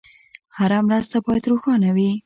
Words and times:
هره 0.57 0.77
مرسته 0.87 1.17
باید 1.25 1.49
روښانه 1.51 1.89
وي. 1.95 2.11